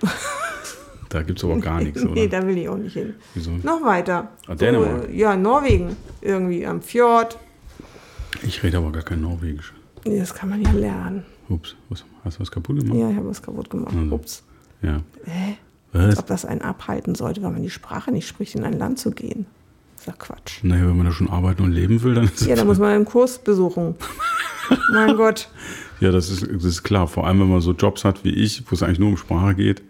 [1.09, 2.13] Da gibt es aber gar nichts, oder?
[2.13, 3.15] nee, da will ich auch nicht hin.
[3.35, 3.53] Wieso?
[3.63, 4.31] Noch weiter.
[4.49, 5.05] Ah, Dänemark.
[5.07, 5.95] So, ja, Norwegen.
[6.21, 7.39] Irgendwie am Fjord.
[8.43, 9.73] Ich rede aber gar kein Norwegisch.
[10.05, 11.25] Nee, das kann man ja lernen.
[11.49, 12.99] Ups, was, hast du was kaputt gemacht?
[12.99, 13.95] Ja, ich habe was kaputt gemacht.
[13.97, 14.13] Also.
[14.13, 14.43] Ups.
[14.83, 15.03] Ja.
[15.25, 15.57] Hä?
[15.93, 16.19] Als Was?
[16.19, 19.13] ob das einen abhalten sollte, weil man die Sprache nicht spricht, in ein Land zu
[19.13, 19.47] gehen.
[20.07, 20.63] Das ist ja Quatsch.
[20.65, 22.91] Naja, wenn man da schon arbeiten und leben will, dann ist Ja, da muss man
[22.91, 23.95] einen Kurs besuchen.
[24.93, 25.49] mein Gott.
[26.01, 27.07] Ja, das ist, das ist klar.
[27.09, 29.55] Vor allem, wenn man so Jobs hat wie ich, wo es eigentlich nur um Sprache
[29.55, 29.83] geht,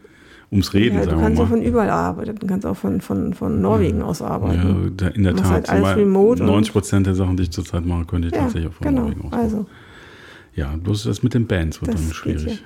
[0.53, 1.57] ums Reden, Ja, du sagen kannst wir auch mal.
[1.57, 2.37] von überall arbeiten.
[2.39, 4.93] Du kannst auch von, von, von Norwegen aus ja, arbeiten.
[4.97, 5.51] da, in der Tat.
[5.51, 8.41] halt alles remote und- 90 Prozent der Sachen, die ich zurzeit mache, könnte ich Ja,
[8.43, 9.01] tatsächlich auch von genau.
[9.03, 9.43] Norwegen aus machen.
[9.43, 9.67] Also,
[10.55, 12.63] Ja, bloß das mit den Bands wird Das dann schwierig.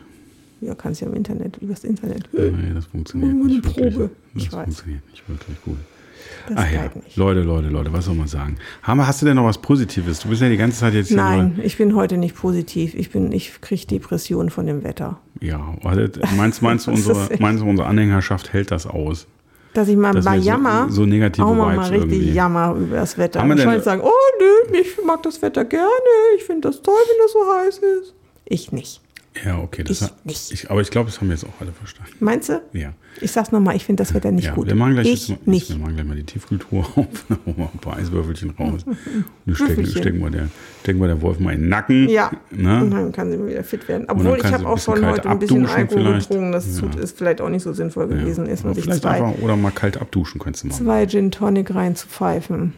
[0.61, 2.29] ja, kannst ja im Internet, übers Internet.
[2.33, 3.95] Nee, das funktioniert nicht wirklich.
[3.95, 4.11] Probe.
[4.35, 4.65] Das Ich weiß.
[4.65, 5.79] funktioniert nicht wirklich gut.
[6.49, 7.17] Das Ah ja, nicht.
[7.17, 8.57] Leute, Leute, Leute, was soll man sagen?
[8.83, 10.21] Hammer, hast du denn noch was Positives?
[10.21, 12.95] Du bist ja die ganze Zeit jetzt hier Nein, ich bin heute nicht positiv.
[12.95, 15.19] Ich bin, ich kriege Depressionen von dem Wetter.
[15.41, 15.75] Nur, ja,
[16.37, 19.27] meinst, meinst, du, unsere, meinst du, unsere Anhängerschaft hält das aus?
[19.75, 22.31] Dass ich mal Dass bei wir so- Jammer so negative auch mal, mal richtig irgendwie.
[22.33, 23.41] Jammer über das Wetter.
[23.41, 24.11] Haben wir denn- sagen, oh
[24.41, 25.89] nö, ich mag das Wetter gerne.
[26.37, 28.15] Ich finde das toll, wenn das so heiß ist.
[28.47, 29.03] Ich nicht.
[29.45, 29.85] Ja, okay.
[29.85, 30.53] Das Ich hat- nicht.
[30.53, 32.13] Ich, aber ich glaube, das haben wir jetzt auch alle verstanden.
[32.21, 32.61] Meinst du?
[32.73, 32.93] Ja.
[33.21, 34.67] Ich sag's nochmal, ich finde das Wetter nicht ja, gut.
[34.69, 35.69] Wir machen gleich ich jetzt mal, nicht.
[35.71, 37.07] Wir machen gleich mal die Tiefkultur auf.
[37.29, 38.85] Dann holen wir ein paar Eiswürfelchen raus.
[39.47, 40.49] Und stecken, stecken, wir der,
[40.83, 42.09] stecken wir der Wolf mal in den Nacken.
[42.09, 42.83] Ja, Ne?
[42.83, 44.07] und dann kann sie wieder fit werden.
[44.09, 46.29] Obwohl, ich habe auch schon heute ein bisschen Alkohol vielleicht.
[46.29, 46.53] getrunken.
[46.53, 47.01] Das Ja.
[47.01, 48.47] ist vielleicht auch nicht so sinnvoll gewesen.
[48.47, 50.85] Erstmal sich Vielleicht zwei, einfach, oder mal kalt abduschen könntest du machen.
[50.85, 52.75] zwei Gin Tonic reinzupfeifen.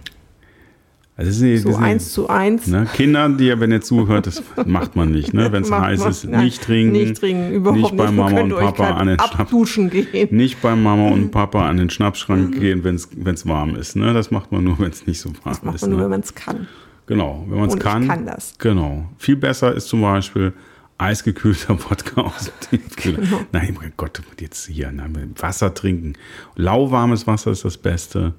[1.20, 2.66] Also das ist, So das ist, eins zu eins.
[2.66, 2.86] Ne?
[2.94, 5.34] Kinder, die ja, wenn ihr zuhört, das macht man nicht.
[5.34, 5.52] Ne?
[5.52, 6.92] Wenn es heiß ist, nein, nicht trinken.
[6.92, 8.16] Nicht trinken, überhaupt nicht bei nicht.
[8.16, 9.18] Mama und Papa an den.
[9.18, 10.28] Abduschen gehen.
[10.34, 11.12] Nicht bei Mama Mhm.
[11.12, 13.96] und Papa an den Schnappschrank gehen, wenn es warm ist.
[13.96, 14.14] Ne?
[14.14, 15.82] Das macht man nur, wenn es nicht so warm Das macht ist.
[15.82, 16.04] man nur, ne?
[16.04, 16.66] wenn man es kann.
[17.06, 18.08] Genau, wenn man es Und ich kann.
[18.08, 18.54] kann das.
[18.58, 19.04] Genau.
[19.18, 20.54] Viel besser ist zum Beispiel
[20.96, 23.18] eisgekühlter Wodka aus dem Tiefkühler.
[23.22, 23.40] Genau.
[23.52, 26.14] Nein, mein Gott, jetzt hier, nein, Wasser trinken.
[26.56, 28.32] Lauwarmes Wasser ist das Beste.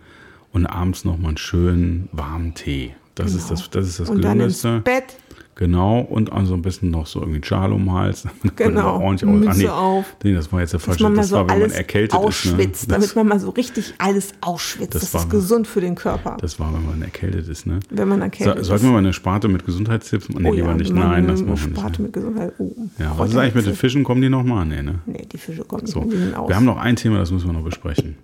[0.54, 2.94] Und abends nochmal einen schönen warmen Tee.
[3.16, 4.62] Das ist das, das, ist das Und dann ins.
[4.62, 5.04] Bett.
[5.56, 8.24] Genau, und also ein bisschen noch so irgendwie Schal um den Hals.
[8.42, 10.06] Damit Genau, ordentlich aus- Mütze nee, auf.
[10.24, 11.04] Nee, das war jetzt der falsche.
[11.04, 12.88] mal Das so war, wenn man erkältet ausschwitzt, ist.
[12.88, 12.94] Ne?
[12.96, 14.96] damit Das, man mal so richtig alles ausschwitzt.
[14.96, 17.68] Das Das, war- ist gesund für den Körper, das war, wenn man erkältet ist.
[17.68, 17.80] Ne?
[17.92, 18.90] wenn man So, erkältet sollten ist.
[18.90, 20.42] wir mal eine Sparte mit Gesundheitstipps machen?
[20.44, 20.94] Nee, oh lieber ja, nicht.
[20.96, 21.78] Nein, das machen wir nicht.
[21.80, 22.06] Sparte Ne?
[22.08, 22.54] mit Gesundheit.
[22.58, 23.76] Oh, Ja, was ist eigentlich mit den.
[23.76, 24.04] Fischen?
[24.04, 24.66] Kommen die nochmal?
[24.66, 25.00] Nee, ne?
[25.06, 26.02] Nee, die Fische kommen nicht So.
[26.02, 26.48] mehr, die.
[26.48, 28.16] Wir haben noch ein Thema, das müssen wir noch besprechen.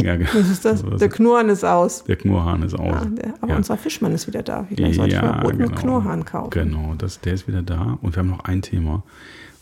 [0.00, 0.30] Ja, genau.
[0.34, 0.82] Was ist das?
[0.84, 2.04] Der Knurren ist aus.
[2.04, 2.96] Der Knurrhahn ist aus.
[2.96, 3.56] Ah, der, aber Ja.
[3.56, 4.64] unser Fischmann ist wieder da.
[4.68, 6.50] Vielleicht sollte ich mal roten Knurrhahn kaufen.
[6.50, 7.98] Genau, das, der ist wieder da.
[8.00, 9.02] Und wir haben noch ein Thema,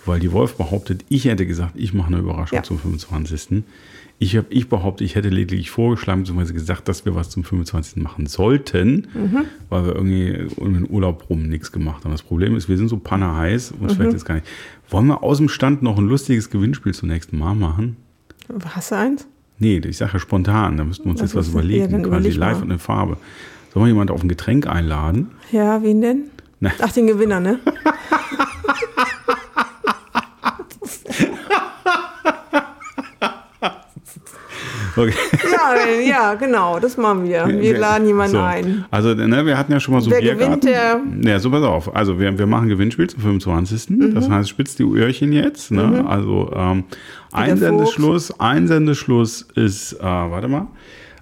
[0.05, 2.63] weil die Wolf behauptet, ich hätte gesagt, ich mache eine Überraschung Ja.
[2.63, 3.65] zum 25.
[4.19, 8.03] Ich, hab, ich behaupte, ich hätte lediglich vorgeschlagen, beziehungsweise gesagt, dass wir was zum 25.
[8.03, 9.45] machen sollten, Mhm.
[9.69, 12.13] weil wir irgendwie den Urlaub rum nichts gemacht haben.
[12.13, 13.97] Das Problem ist, wir sind so pannerheiß, uns Mhm.
[13.97, 14.47] fällt jetzt gar nicht.
[14.89, 17.97] Wollen wir aus dem Stand noch ein lustiges Gewinnspiel zum nächsten Mal machen?
[18.71, 19.27] Hast du eins?
[19.59, 21.47] Nee, ich sage ja spontan, da müssten wir uns Was jetzt was?
[21.47, 23.17] Ja, überlegen, dann quasi überleg live und in Farbe.
[23.73, 25.31] Soll man jemand auf ein Getränk einladen?
[25.53, 26.25] Ja, wen denn?
[26.61, 26.73] Na.
[26.81, 27.59] Ach, den Gewinner, ne?
[34.97, 35.13] Okay.
[35.57, 37.47] Ja, ja, genau, das machen wir.
[37.47, 38.41] Wir laden jemanden so.
[38.43, 38.85] ein.
[38.91, 40.61] Also, ne, wir hatten ja schon mal so Wer Biergarten.
[40.61, 40.65] gewinnt,
[41.25, 41.95] der- Ja, so pass auf.
[41.95, 43.91] Also, wir, wir machen Gewinnspiel zum 25.
[43.91, 44.15] Mhm.
[44.15, 45.71] Das heißt, spitzt die Öhrchen jetzt.
[45.71, 46.05] Ne?
[46.07, 46.85] Also, ähm,
[47.33, 50.67] Einsendeschluss, Einsendeschluss ist, äh, warte mal,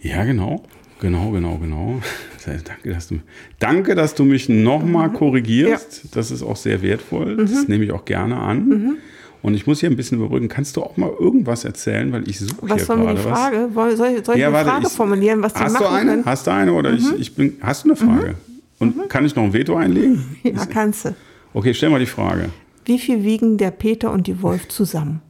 [0.03, 0.63] Ja, genau.
[1.01, 2.01] Genau, genau, genau.
[2.65, 3.21] Danke, dass du,
[3.59, 6.15] danke, dass du mich nochmal korrigierst.
[6.15, 7.37] Das ist auch sehr wertvoll.
[7.37, 8.99] Das nehme ich auch gerne an.
[9.43, 10.49] Und ich muss hier ein bisschen überbrücken.
[10.49, 12.13] Kannst du auch mal irgendwas erzählen?
[12.13, 13.39] Weil ich suche Was hier gerade die was.
[13.39, 13.69] Frage?
[13.75, 15.83] Woll- Soll ich, soll ich Ja, eine warte, Frage ich- formulieren, was die Hast machen
[15.85, 16.11] du eine?
[16.11, 16.25] können?
[16.27, 16.73] Hast du eine?
[16.75, 17.57] Oder ich, ich bin.
[17.63, 18.35] Hast du eine Frage?
[18.79, 20.25] Und kann ich noch ein Veto einlegen?
[20.43, 21.15] Ja, kannst du.
[21.55, 22.51] Okay, stell mal die Frage.
[22.85, 25.21] Wie viel wiegen der Peter und die Wolf zusammen?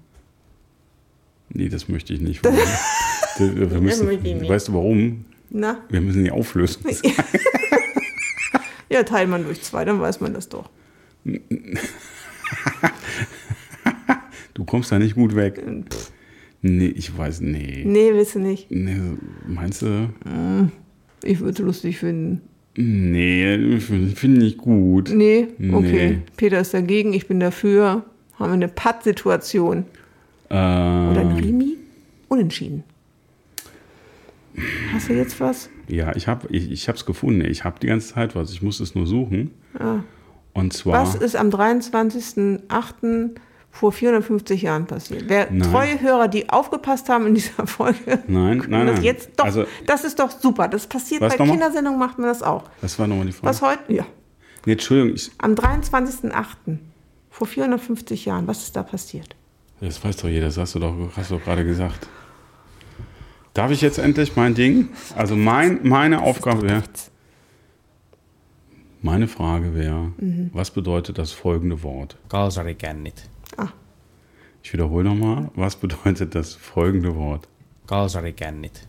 [1.50, 2.40] Nee, das möchte ich nicht.
[3.40, 4.08] Wir, müssen.
[4.48, 5.24] Weißt du warum?
[5.50, 5.78] Na?
[5.88, 6.82] Wir müssen die Auflösung.
[8.92, 10.68] Ja, teilt man durch zwei, dann weiß man das doch.
[14.52, 15.62] Du kommst da nicht gut weg.
[16.60, 17.82] Nee, ich weiß, nee.
[17.86, 18.70] Nee, willst du nicht.
[18.70, 18.96] nee
[19.46, 20.10] meinst du?
[21.22, 22.42] Ich würde es lustig finden.
[22.76, 25.10] Nee, finde find ich gut.
[25.14, 25.48] Nee?
[25.72, 26.10] Okay.
[26.10, 26.18] Nee.
[26.36, 28.04] Peter ist dagegen, ich bin dafür.
[28.34, 29.84] Haben wir eine Patt-Situation.
[30.50, 31.76] Äh, Oder ein Remi?
[32.28, 32.84] Unentschieden.
[34.92, 35.70] Hast du jetzt was?
[35.88, 37.44] ja, ich habe ich, ich hab's gefunden.
[37.44, 38.50] Ich habe die ganze Zeit was.
[38.52, 39.52] Ich muss es nur suchen.
[40.52, 41.02] Und zwar.
[41.02, 43.30] Was ist am 23.08.
[43.70, 45.24] vor 450 Jahren passiert?
[45.28, 45.70] Wer Nein.
[45.70, 49.02] treue Hörer, die aufgepasst haben in dieser Folge, Nein, nein, das nein.
[49.04, 49.44] jetzt doch.
[49.44, 50.68] Also- das ist doch super.
[50.68, 51.28] Das passiert bei?
[51.36, 52.64] Kindersendungen, macht man das auch.
[52.80, 53.46] Was war nochmal die Frage?
[53.48, 53.92] Was heute?
[53.92, 54.04] Ja.
[54.66, 56.78] Nee, Entschuldigung, ich, Am 23.08.
[57.30, 59.34] vor 450 Jahren, was ist da passiert?
[59.80, 60.46] das weiß doch jeder.
[60.46, 62.06] Das hast du doch, hast du doch gerade gesagt.
[63.54, 64.88] Darf ich jetzt endlich mein Ding?
[65.16, 66.82] Also mein, meine Aufgabe wäre,
[69.02, 70.50] meine Frage wäre, Mhm.
[70.52, 72.16] was bedeutet das folgende Wort?
[72.28, 73.28] Kalsarikännit.
[73.56, 73.68] Ah,
[74.62, 75.50] Ich wiederhole nochmal.
[75.54, 77.48] Was bedeutet das folgende Wort?
[77.86, 78.86] Kaalsarikännit.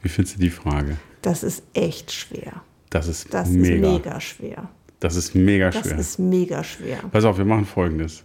[0.00, 0.96] Wie findest du die Frage?
[1.22, 2.62] Das ist echt schwer.
[2.90, 3.74] Das ist Das mega.
[3.74, 4.68] ist mega schwer.
[5.00, 5.98] Das ist mega Das schwer.
[5.98, 6.98] ist mega schwer.
[7.10, 8.22] Pass auf, wir machen folgendes.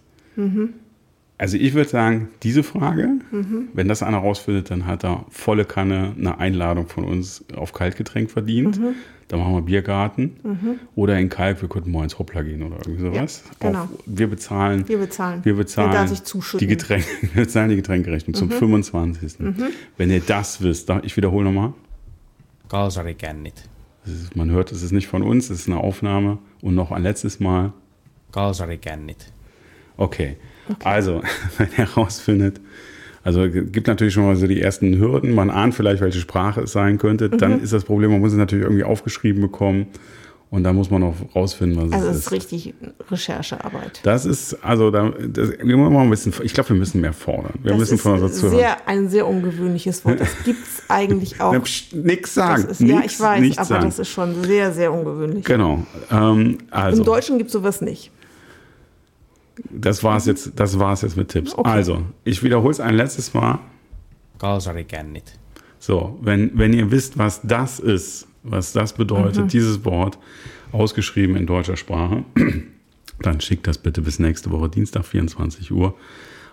[1.42, 3.08] Also ich würde sagen, diese Frage,
[3.74, 8.30] wenn das einer rausfindet, dann hat er volle Kanne eine Einladung von uns auf Kaltgetränk
[8.30, 8.78] verdient.
[9.26, 10.78] Dann machen wir Biergarten.
[10.94, 13.42] Oder in Kalk, wir könnten mal ins Hoppla gehen oder irgendwie sowas.
[13.60, 13.82] Ja, genau.
[13.82, 14.88] Auf, wir bezahlen.
[14.88, 15.44] Wir bezahlen.
[15.44, 15.90] Wir bezahlen
[16.60, 19.34] die Getränke, wir bezahlen die Getränkerechnung zum 25.
[19.96, 21.72] Wenn ihr das wisst, da- ich wiederhole nochmal,
[22.68, 23.54] Kaalsarikännit.
[24.04, 26.38] das ist, man hört, es ist nicht von uns, es ist eine Aufnahme.
[26.60, 27.72] Und noch ein letztes Mal,
[28.30, 29.32] Kaalsarikännit.
[29.96, 30.36] Okay.
[30.84, 31.22] Also,
[31.58, 32.60] wenn er herausfindet,
[33.24, 36.72] also gibt natürlich schon mal so die ersten Hürden, man ahnt vielleicht, welche Sprache es
[36.72, 37.64] sein könnte, dann Mhm.
[37.64, 39.86] ist das Problem, man muss es natürlich irgendwie aufgeschrieben bekommen
[40.50, 42.26] und dann muss man auch rausfinden, was Also es es ist.
[42.26, 42.74] ist richtig
[43.10, 44.00] Recherchearbeit.
[44.02, 47.12] Das ist, also, da, das, wir müssen mal ein bisschen, ich glaube, wir müssen mehr
[47.12, 47.54] fordern.
[47.62, 48.56] Wir Das müssen ist von unserer Zuhörer.
[48.58, 50.20] sehr, ein sehr ungewöhnliches Wort.
[50.20, 51.54] Das gibt es eigentlich auch.
[51.92, 52.64] Nix sagen.
[52.68, 53.84] Ist, ja, nix, ich weiß, nichts aber sagen.
[53.84, 55.44] das ist schon sehr, sehr ungewöhnlich.
[55.44, 55.86] Genau.
[56.10, 58.10] Ähm, also, Im Deutschen gibt es sowas nicht.
[59.70, 61.54] Das war's jetzt, das war's jetzt mit Tipps.
[61.54, 61.68] Okay.
[61.70, 63.58] Also, ich wiederhole es ein letztes Mal.
[64.38, 65.38] Kaalsarikännit.
[65.78, 69.48] So, wenn, wenn ihr wisst, was das ist, was das bedeutet, Mhm.
[69.48, 70.18] dieses Wort,
[70.72, 72.24] ausgeschrieben in deutscher Sprache,
[73.20, 75.94] dann schickt das bitte bis nächste Woche Dienstag, 24 Uhr,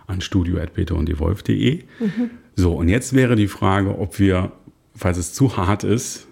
[0.08, 1.84] an studio.peterunddiewolf.de.
[2.00, 2.30] Mhm.
[2.56, 4.52] So, und jetzt wäre die Frage, ob wir,
[4.96, 6.28] falls es zu hart ist,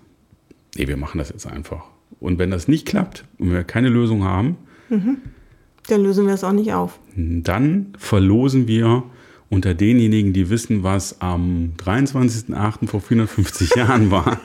[0.76, 1.84] nee, wir machen das jetzt einfach.
[2.20, 4.58] Und wenn das nicht klappt und wir keine Lösung haben,
[5.90, 7.00] Dann lösen wir es auch nicht auf.
[7.16, 9.04] dann verlosen wir
[9.50, 12.88] unter denjenigen, die wissen, was am 23.08.
[12.88, 14.40] vor 450 Jahren war,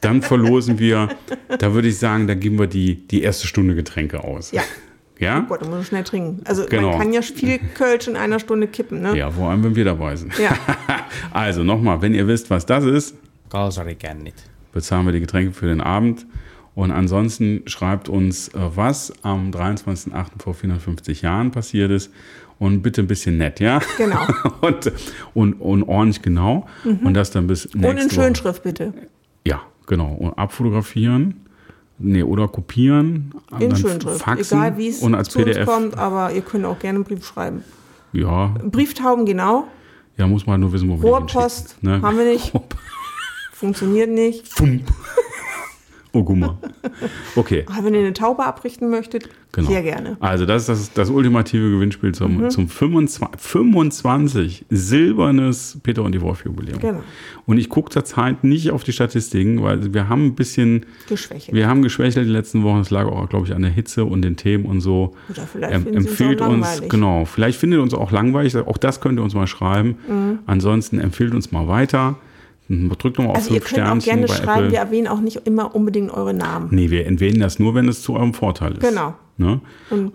[0.00, 1.08] dann verlosen wir,
[1.58, 4.52] da würde ich sagen, da geben wir die, die erste Stunde Getränke aus.
[4.52, 4.62] Ja.
[5.18, 5.40] Ja?
[5.40, 6.42] Gott, da muss man schnell trinken.
[6.44, 6.90] Also Genau.
[6.90, 9.18] man kann ja viel Kölsch in einer Stunde kippen, ne?
[9.18, 10.38] Ja, vor allem, wenn wir dabei sind.
[10.38, 10.56] Ja.
[11.32, 13.14] Also nochmal, wenn ihr wisst, was das ist,
[14.72, 16.26] bezahlen wir die Getränke für den Abend.
[16.78, 20.40] Und ansonsten schreibt uns, äh, was am 23.08.
[20.40, 22.12] vor 450 Jahren passiert ist.
[22.60, 23.80] Und bitte ein bisschen nett, ja?
[23.96, 24.20] Genau.
[24.60, 24.92] und,
[25.34, 26.68] und, und ordentlich genau.
[26.84, 28.14] Und das dann bis nächste Und in Woche.
[28.14, 28.94] Schönschrift bitte.
[29.44, 30.12] Ja, genau.
[30.12, 31.46] Und abfotografieren.
[31.98, 33.34] Nee, oder kopieren.
[33.58, 34.20] In dann Schönschrift.
[34.20, 35.66] Faxen Egal wie es zu uns PDF.
[35.66, 37.64] kommt, aber ihr könnt auch gerne einen Brief schreiben.
[38.12, 39.66] Ja, Brieftauben genau.
[40.16, 42.00] ja, muss man halt nur wissen, wo wir Rohrpost ne?
[42.00, 42.52] haben wir nicht.
[43.52, 44.46] Funktioniert nicht.
[44.46, 44.82] Fump.
[46.12, 46.56] Oh, guck mal.
[47.36, 47.64] Okay.
[47.68, 49.68] Aber wenn ihr eine Taube abrichten möchtet, Genau.
[49.68, 50.16] sehr gerne.
[50.20, 52.50] Also das ist das, das ultimative Gewinnspiel zum, Mhm.
[52.50, 56.78] zum 25, 25 silbernes Peter und die Wolf Jubiläum.
[56.80, 57.02] Genau.
[57.46, 61.54] Und ich gucke zurzeit nicht auf die Statistiken, weil wir haben ein bisschen, Geschwächelt.
[61.56, 62.78] wir haben geschwächelt die letzten Wochen.
[62.78, 65.14] Das lag auch, glaube ich, an der Hitze und den Themen und so.
[65.30, 66.90] Oder vielleicht Ähm, empfiehlt uns, langweilig.
[66.90, 68.56] genau, vielleicht findet ihr uns auch langweilig.
[68.56, 69.96] Auch das könnt ihr uns mal schreiben.
[70.46, 72.16] Ansonsten empfiehlt uns mal weiter.
[72.68, 73.44] Drückt nochmal auf Mhm.
[73.44, 74.70] also ihr fünf könnt auch Sternchen gerne bei schreiben, Apple.
[74.72, 76.68] wir erwähnen auch nicht immer unbedingt eure Namen.
[76.70, 78.80] Nee, wir erwähnen das nur, wenn es zu eurem Vorteil ist.
[78.80, 79.14] Genau.
[79.40, 79.60] Ne?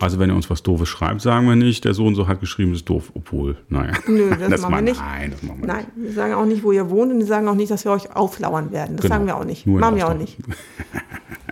[0.00, 2.40] Also wenn ihr uns was Doofes schreibt, sagen wir nicht, der so und so hat
[2.40, 3.92] geschrieben, das ist doof, obwohl, naja.
[4.06, 5.00] Nö, das machen wir nicht.
[5.00, 7.48] Nein, das machen wir Nein, wir sagen auch nicht, wo ihr wohnt und wir sagen
[7.48, 8.96] auch nicht, dass wir euch auflauern werden.
[8.96, 9.14] Das Genau.
[9.14, 9.66] sagen wir auch nicht.
[9.66, 10.36] Nur Machen wir auch nicht.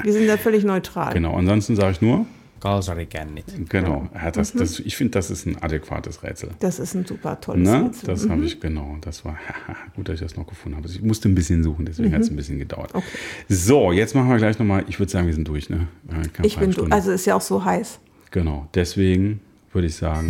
[0.02, 1.06] Wir sind da völlig neutral.
[1.06, 1.14] nicht.
[1.14, 2.26] Genau, ansonsten sage ich nur,
[2.62, 3.44] Kaalsarikännit.
[3.68, 4.32] genau, Mhm.
[4.32, 6.50] das, das, ich finde, das ist ein adäquates Rätsel.
[6.60, 7.84] Das ist ein super tolles Ne?
[7.86, 8.06] Rätsel.
[8.06, 9.36] Das habe ich, genau, das war
[9.96, 10.88] gut, dass ich das noch gefunden habe.
[10.88, 12.92] Ich musste ein bisschen suchen, deswegen hat es ein bisschen gedauert.
[12.94, 12.98] Mhm.
[12.98, 13.06] Okay.
[13.48, 15.88] So, jetzt machen wir gleich nochmal, ich würde sagen, wir sind durch, ne?
[16.10, 16.94] Ja, knapp Ich bin, halbe du, Stunde.
[16.96, 17.98] also ist ja auch so heiß.
[18.30, 19.40] Genau, deswegen
[19.72, 20.28] würde ich sagen,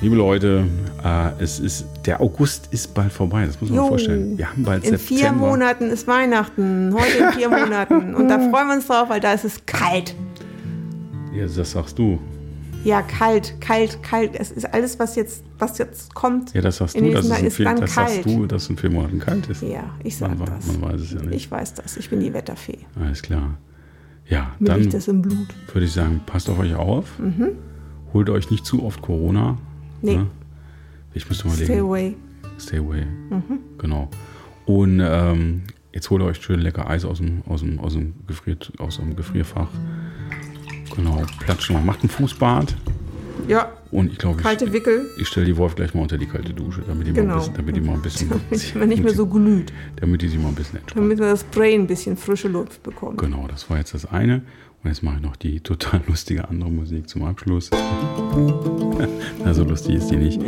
[0.00, 0.64] liebe Leute,
[1.04, 3.88] äh, es ist, der August ist bald vorbei, das muss man sich Jo.
[3.88, 4.38] vorstellen.
[4.38, 5.20] Wir haben bald In September.
[5.22, 6.94] vier Monaten ist Weihnachten.
[6.94, 8.14] Heute in vier Monaten.
[8.14, 10.14] Und da freuen wir uns drauf, weil da ist es kalt.
[11.36, 12.18] Ja, das sagst du.
[12.84, 14.36] Ja, kalt, kalt, kalt.
[14.38, 16.54] Es ist alles, was jetzt, was jetzt kommt.
[16.54, 18.90] Ja, das sagst du, dass es, ist dann das sagst du, dass es in vier
[18.90, 19.62] Monaten kalt ist.
[19.62, 20.66] Ja, ich sag man, das.
[20.68, 21.34] man weiß es ja nicht.
[21.34, 21.96] Ich weiß das.
[21.96, 22.78] Ich bin die Wetterfee.
[23.00, 23.58] Alles klar.
[24.28, 25.48] Ja, Mir dann liegt das im Blut.
[25.72, 27.06] würde ich sagen, passt auf euch auf.
[28.12, 29.58] Holt euch nicht zu oft Corona.
[30.02, 30.16] Nee.
[30.18, 30.26] Ne?
[31.12, 31.80] Ich müsste mal Stay legen.
[31.80, 32.16] away.
[32.58, 33.04] Stay away.
[33.78, 34.08] Genau.
[34.64, 38.14] Und ähm, jetzt holt ihr euch schön lecker Eis aus dem, aus dem, aus dem,
[38.26, 39.68] Gefrier, aus dem Gefrierfach.
[40.96, 41.82] Genau, platscht mal.
[41.82, 42.74] Macht ein Fußbad.
[43.48, 45.06] Ja, Und ich glaube, kalte ich, Wickel.
[45.20, 47.34] ich stelle die Wolf gleich mal unter die kalte Dusche, damit die, mal, Genau.
[47.34, 48.28] ein bisschen, damit die mal ein bisschen.
[48.50, 49.72] Damit man nicht mehr so glüht.
[49.96, 51.08] damit die sich mal ein bisschen entspannen.
[51.10, 53.16] Damit wir das Brain ein bisschen frische Luft bekommen.
[53.18, 54.42] Genau, das war jetzt das eine.
[54.82, 57.70] Und jetzt mache ich noch die total lustige andere Musik zum Abschluss.
[59.44, 60.40] Na, so lustig ist die nicht.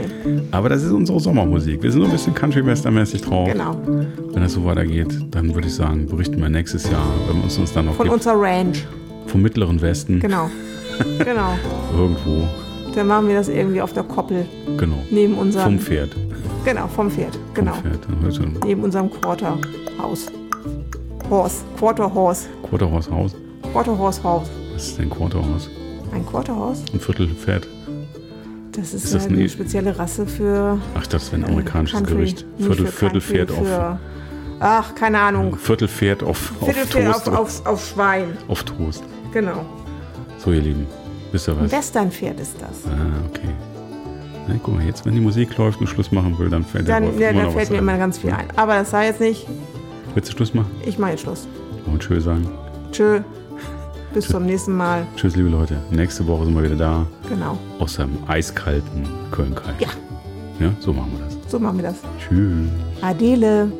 [0.50, 1.82] Aber das ist unsere Sommermusik.
[1.82, 3.50] Wir sind so ein bisschen Country-Western-mäßig drauf.
[3.52, 3.80] Genau.
[3.86, 7.72] Wenn das so weitergeht, dann würde ich sagen, berichten wir nächstes Jahr, wenn wir uns
[7.72, 8.86] dann noch Von gibt, unserer Ranch.
[9.28, 10.50] Vom mittleren Westen Genau.
[11.18, 11.52] Genau.
[11.96, 12.48] irgendwo
[12.94, 14.46] Dann machen wir das irgendwie auf der Koppel.
[14.76, 14.96] Genau.
[15.10, 15.64] Neben unserem.
[15.64, 16.10] Vom Pferd.
[16.64, 17.38] Genau, vom Pferd.
[17.54, 17.72] Genau.
[17.74, 18.40] Vom Pferd.
[18.40, 20.26] Ein Neben unserem Quarterhaus.
[21.30, 21.62] Horse.
[21.78, 22.46] Quarterhorse.
[22.68, 23.34] Quarterhorse Haus.
[23.72, 24.46] Quarterhorse Haus.
[24.74, 25.68] Was ist denn Quarterhorse?
[26.12, 26.82] Ein Quarterhaus?
[26.92, 27.68] Ein Viertelpferd.
[28.72, 30.78] Das ist, Ist das eine eine- spezielle Rasse für.
[30.94, 32.16] Ach, das wäre ein amerikanisches Äh, Country.
[32.16, 32.46] Gericht.
[32.58, 33.66] Viertel, Viertelpferd auf.
[34.60, 35.56] Ach, keine Ahnung.
[35.56, 37.36] Viertelpferd auf, auf Viertelpferd auf, Toast.
[37.36, 38.36] auf, auf Schwein.
[38.48, 39.04] auf Toast.
[39.32, 39.64] Genau.
[40.38, 40.86] So, ihr Lieben.
[41.32, 41.72] Wisst ihr Ein was?
[41.72, 42.86] Westernpferd ist das.
[42.86, 43.48] Ah, okay.
[44.46, 46.94] Na, guck mal, jetzt, wenn die Musik läuft und Schluss machen will, dann fällt der
[47.00, 47.82] Dann, Wolf ja, immer da noch fällt was mir ein.
[47.82, 48.46] immer ganz viel ein.
[48.56, 49.46] Aber das sei jetzt nicht.
[50.14, 50.70] Willst du Schluss machen?
[50.86, 51.46] Ich mache jetzt Schluss.
[51.86, 52.48] Und tschö sagen.
[52.92, 53.20] Tschö.
[54.14, 55.06] Bis zum nächsten Mal.
[55.16, 55.76] Tschüss, liebe Leute.
[55.90, 57.06] Nächste Woche sind wir wieder da.
[57.28, 57.58] Genau.
[57.78, 59.80] Aus dem eiskalten Köln-Kalk.
[59.80, 59.88] Ja.
[60.60, 61.36] Ja, so machen wir das.
[61.52, 61.96] So machen wir das.
[62.18, 62.68] Tschüss.
[63.02, 63.70] Adele.